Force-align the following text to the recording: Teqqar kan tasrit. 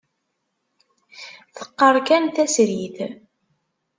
Teqqar 1.55 1.95
kan 2.07 2.25
tasrit. 2.35 2.97